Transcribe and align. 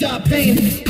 stop 0.00 0.24
pain. 0.24 0.89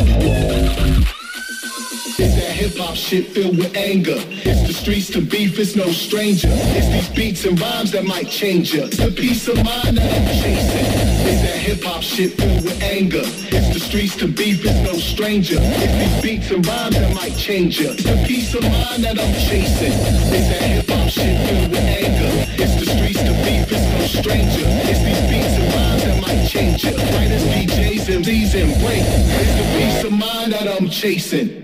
shit 3.11 3.27
filled 3.27 3.57
with 3.57 3.75
anger. 3.75 4.15
It's 4.15 4.67
the 4.67 4.73
streets 4.73 5.09
to 5.11 5.21
beef, 5.21 5.59
it's 5.59 5.75
no 5.75 5.91
stranger. 5.91 6.47
It's 6.49 6.87
these 6.87 7.09
beats 7.09 7.45
and 7.45 7.59
rhymes 7.59 7.91
that 7.91 8.05
might 8.05 8.29
change 8.29 8.73
you. 8.73 8.83
It's 8.83 8.97
the 8.97 9.11
peace 9.11 9.47
of 9.47 9.55
mind 9.57 9.97
that 9.97 10.07
I'm 10.07 10.27
chasing. 10.41 10.87
It's 11.27 11.41
that 11.41 11.57
hip 11.57 11.83
hop 11.83 12.01
shit 12.01 12.31
filled 12.33 12.63
with 12.63 12.81
anger. 12.81 13.23
It's 13.25 13.73
the 13.73 13.79
streets 13.79 14.15
to 14.17 14.27
beef, 14.27 14.63
it's 14.63 14.79
no 14.89 14.93
stranger. 14.93 15.57
It's 15.59 15.95
these 16.01 16.21
beats 16.21 16.51
and 16.51 16.65
rhymes 16.65 16.95
that 16.95 17.13
might 17.13 17.35
change 17.35 17.79
you. 17.79 17.89
It's 17.91 18.03
the 18.03 18.23
peace 18.25 18.53
of 18.55 18.63
mind 18.63 19.03
that 19.03 19.19
I'm 19.19 19.33
chasing. 19.49 19.91
It's 19.91 20.47
that 20.51 20.63
hip 20.63 20.89
hop 20.89 21.09
shit 21.09 21.35
filled 21.47 21.71
with 21.71 21.83
anger. 21.83 22.31
It's 22.63 22.75
the 22.79 22.85
streets 22.95 23.19
to 23.19 23.33
beef, 23.43 23.67
it's 23.71 23.87
no 23.99 24.21
stranger. 24.21 24.65
It's 24.87 25.01
these 25.03 25.23
beats 25.29 25.55
and 25.59 25.73
rhymes 25.73 25.80
might 26.21 26.47
change 26.47 26.83
you. 26.83 26.91
Writers, 26.91 27.43
DJs, 27.43 28.07
MCs, 28.09 28.55
and 28.61 28.73
break. 28.81 29.03
It's 29.05 29.53
the 29.57 29.65
peace 29.77 30.03
of 30.03 30.11
mind 30.11 30.53
that 30.53 30.67
I'm 30.67 30.89
chasing. 30.89 31.61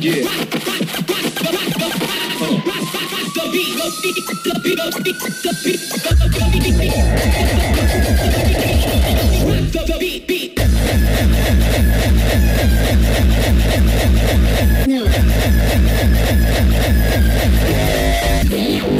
Yeah. 0.00 0.50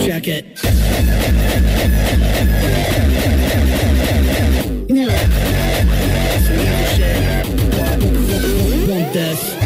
Check 0.05 0.29
it. 0.29 0.61
This? 9.13 9.60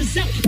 Asses 0.00 0.16
up. 0.16 0.47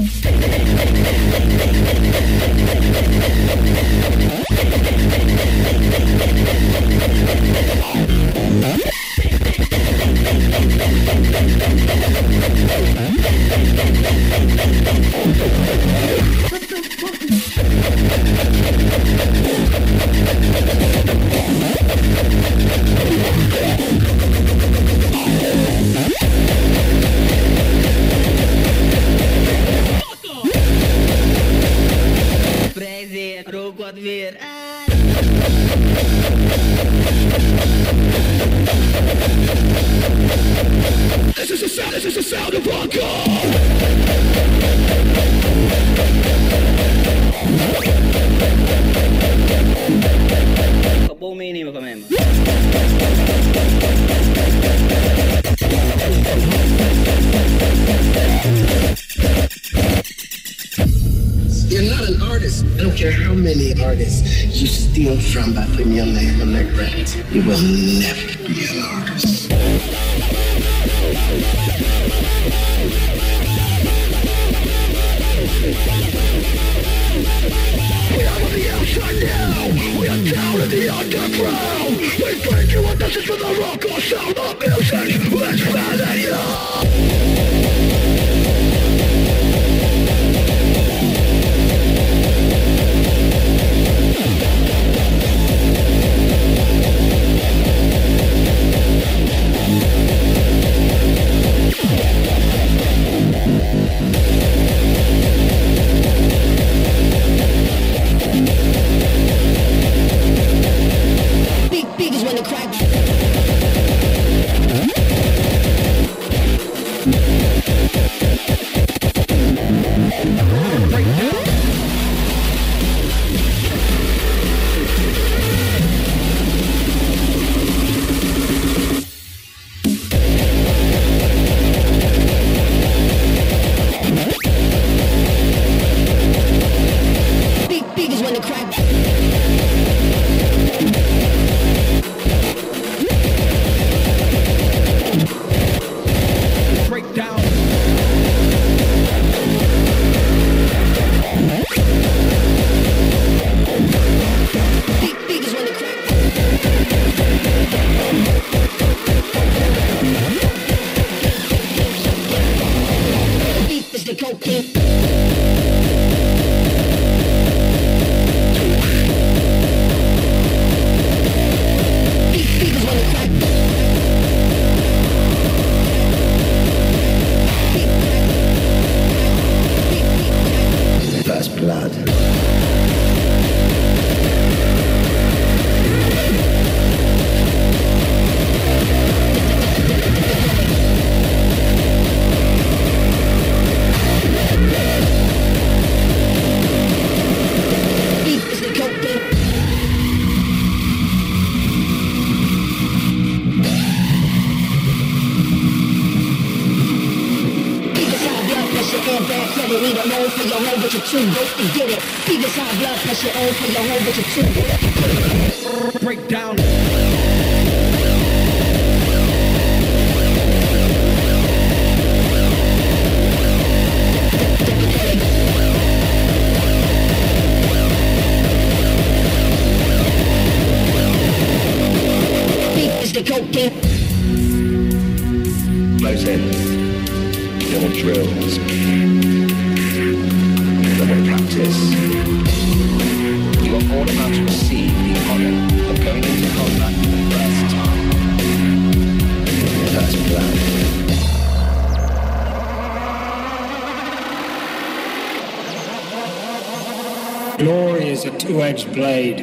wedge 258.70 258.92
blade. 258.94 259.36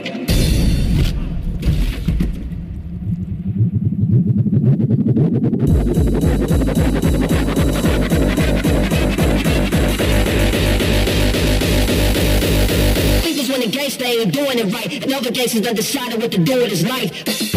Niggas 13.24 13.50
when 13.50 13.62
the 13.62 13.68
gates 13.70 13.96
stay 13.96 14.22
ain't 14.22 14.34
doing 14.34 14.60
it 14.60 14.74
right, 14.74 15.04
and 15.04 15.14
other 15.14 15.32
gangsters 15.32 15.62
that 15.62 15.76
decided 15.76 16.22
what 16.22 16.32
to 16.32 16.38
do 16.38 16.62
with 16.62 16.70
his 16.70 16.88
life. 16.88 17.57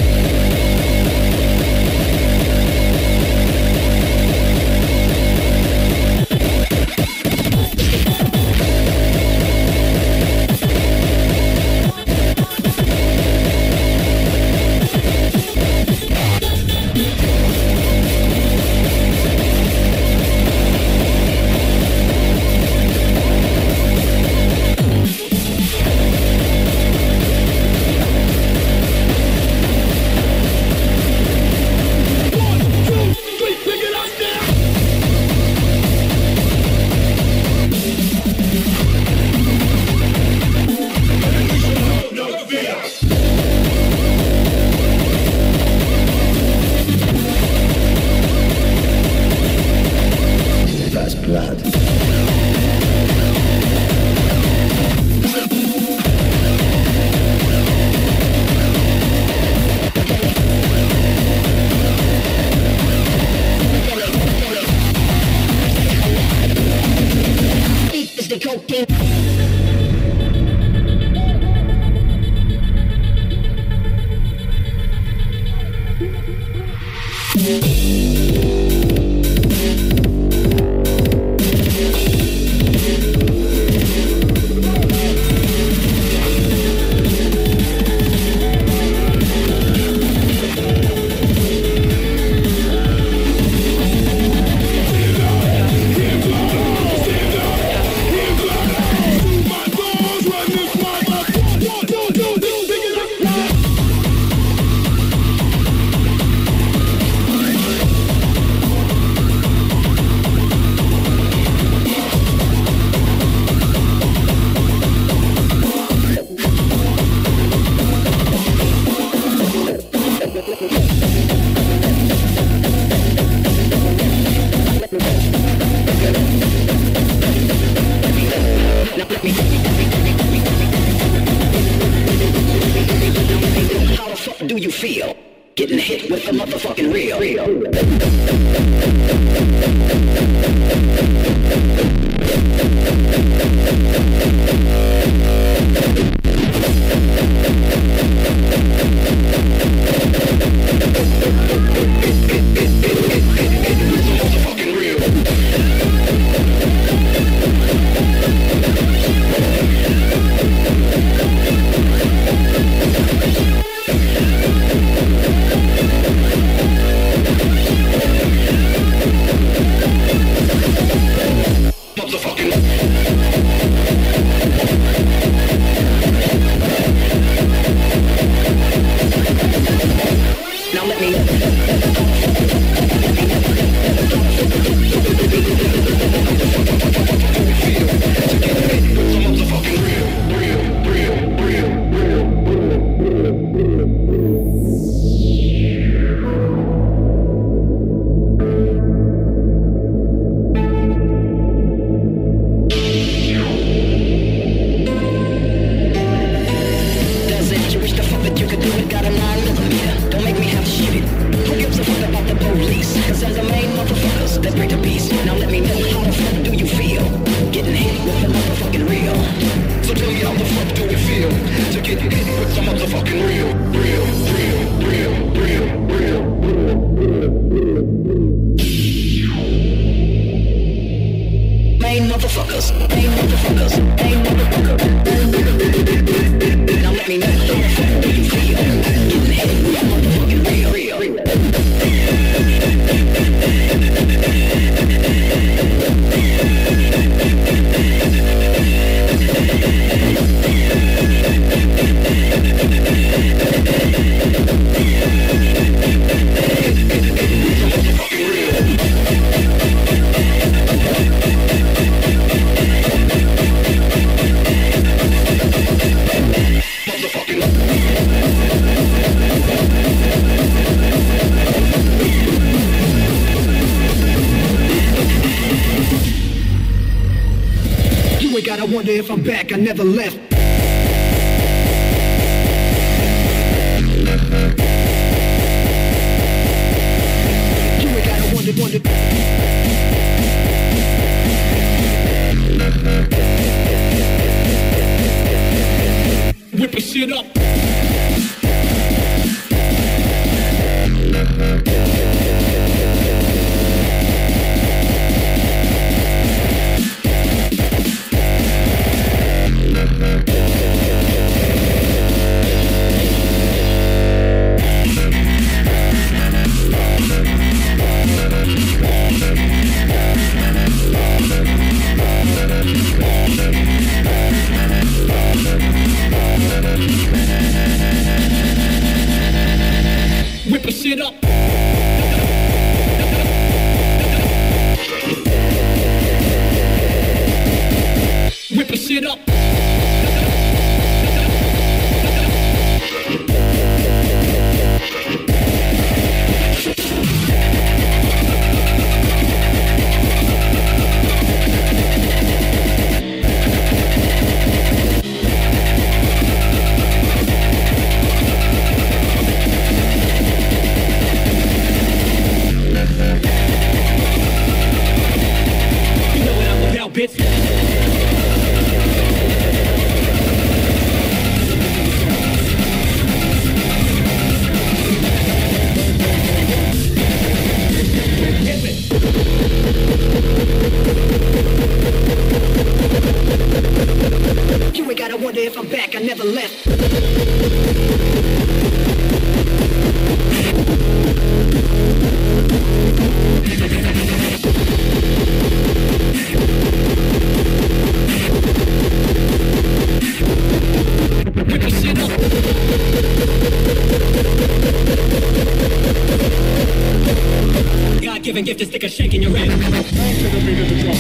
God-given 408.30 408.44
gift 408.46 408.60
to 408.60 408.66
stick 408.66 408.84
a 408.84 408.88
shake 408.88 409.14
in 409.14 409.22
your 409.22 409.34
head. 409.34 409.50
Bang 409.50 409.58
to 409.58 410.30
the 410.30 410.38
beat 410.46 410.62
of 410.62 410.70
the 410.70 410.78
drum. 410.78 410.94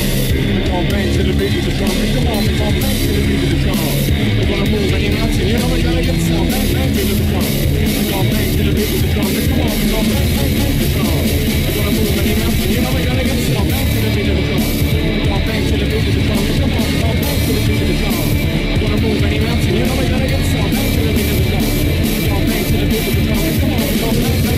Come 0.66 0.74
on, 0.74 0.90
bang 0.90 1.14
to 1.14 1.22
the 1.22 1.30
beat 1.30 1.54
of 1.54 1.62
the 1.62 1.70
drum. 1.78 1.94
Come 2.10 2.26
on, 2.26 2.42
come 2.42 2.66
on, 2.66 2.74
bang 2.74 2.98
to 2.98 3.06
the 3.06 3.22
beat 3.22 3.38
of 3.38 3.54
the 3.54 3.58
drum. 3.62 3.78
Move 4.66 4.90
mountain, 5.14 5.46
you 5.46 5.54
know 5.54 5.70
we 5.70 5.78
gotta 5.78 6.02
get 6.02 6.18
some. 6.26 6.50
Bang, 6.50 6.66
to 6.66 6.74
the 6.74 6.90
beat 6.90 7.06
of 7.06 7.22
the 7.22 7.30
drum. 7.30 7.46
Come 7.70 7.70
on, 7.70 7.70
come 8.02 8.18
on, 8.18 8.26
bang, 8.34 8.50
you 8.50 8.50
to 8.50 8.62
the 8.66 8.72
beat 8.74 8.90
of 8.90 8.98
the 9.00 9.14
drum. 9.14 9.30
Come 9.30 9.62
on. 9.62 9.70
Come 9.70 10.10
on, 17.06 17.14
bang 17.14 17.30
to 17.30 17.52
the 17.54 17.62
beat 17.62 17.78
of 17.78 17.86
the 17.86 17.94
drum. 18.02 18.26
Move 18.90 19.22
you 19.22 19.86
know 19.86 19.94
we 19.94 20.04
gotta 20.10 20.26
get 20.26 20.42
some. 20.50 20.66
Bang 20.66 20.90
to 20.90 20.98
the 20.98 21.14
beat 21.14 21.30
of 21.30 21.38
the 21.38 21.46
drum. 21.46 21.62
Come 21.62 22.34
on, 22.34 22.42
bang 22.50 22.66
to 22.66 22.74
the 22.74 22.86
beat 22.90 23.06
of 23.06 23.14
the 23.14 23.22
drum. 23.22 23.42
Come 23.60 23.70
on, 23.70 23.86
come 23.86 24.08
on, 24.08 24.18
bang, 24.18 24.50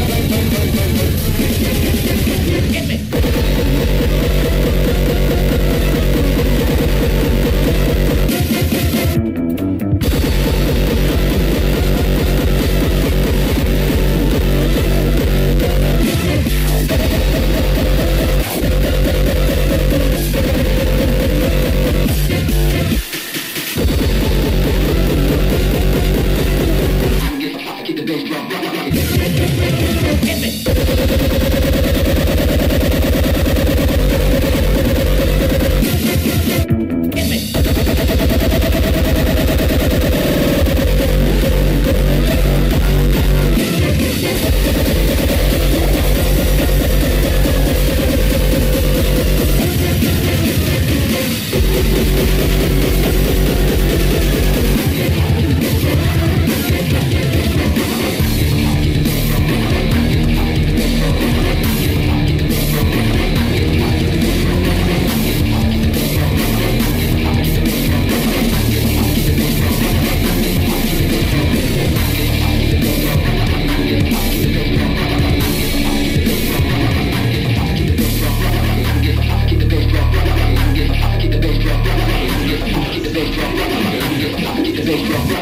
Yo, 84.92 84.98
yo, 84.98 85.06
yo. 85.06 85.41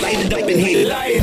Light 0.00 0.24
it 0.24 0.32
up 0.32 0.48
in 0.48 0.58
here. 0.58 1.17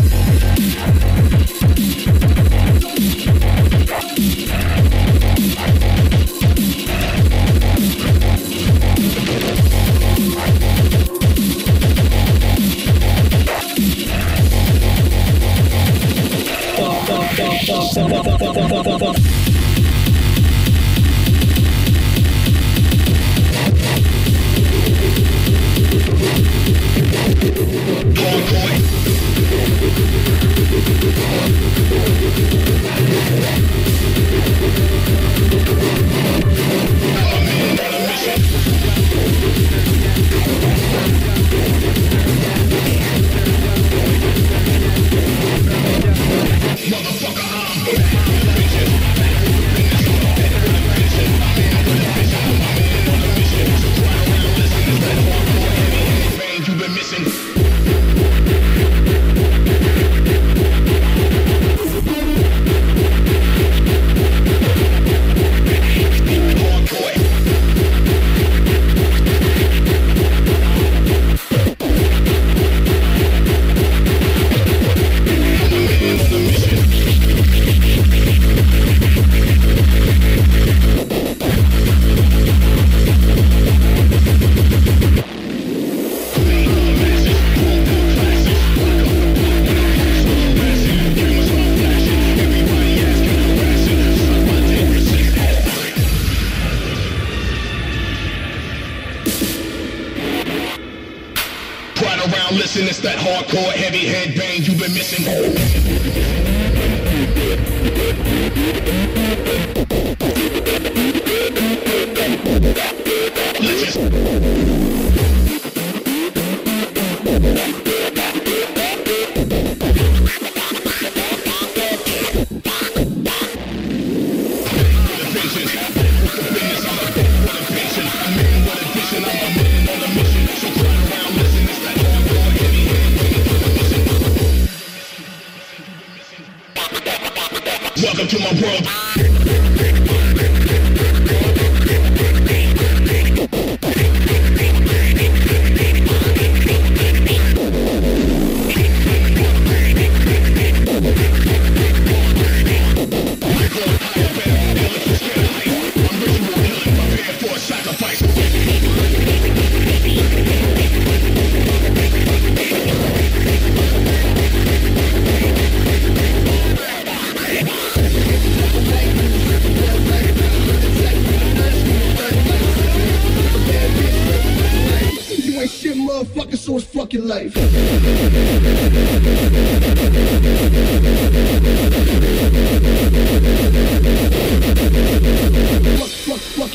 You've 27.55 27.95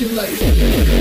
Chicken 0.00 0.16
Life. 0.16 0.99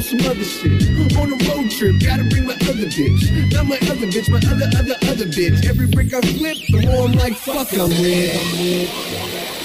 on 0.00 0.18
some 0.18 0.30
other 0.30 0.44
shit. 0.44 1.16
On 1.16 1.32
a 1.32 1.36
road 1.50 1.70
trip, 1.70 2.00
gotta 2.00 2.24
bring 2.24 2.46
my 2.46 2.54
other 2.54 2.88
bitch. 2.88 3.52
Not 3.52 3.66
my 3.66 3.76
other 3.90 4.06
bitch, 4.06 4.30
my 4.30 4.38
other, 4.50 4.68
other, 4.78 4.96
other 5.10 5.26
bitch. 5.26 5.66
Every 5.68 5.86
brick 5.86 6.14
I 6.14 6.20
flip, 6.20 6.56
the 6.70 6.86
more 6.86 7.06
I'm 7.06 7.12
like, 7.12 7.34
fuck, 7.34 7.72
I'm 7.74 7.90
lit. 7.90 9.59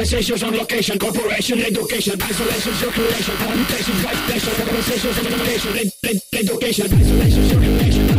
compensations 0.00 0.42
on 0.42 0.56
location, 0.56 0.98
corporation, 0.98 1.60
education, 1.60 2.22
isolation, 2.22 2.72
circulation, 2.72 3.36
permutations, 3.36 4.00
vice 4.00 4.20
versa, 4.30 4.50
compensations, 4.56 5.18
elimination, 5.18 5.92
education, 6.32 6.86
isolation, 6.86 7.48
circulation. 7.50 8.09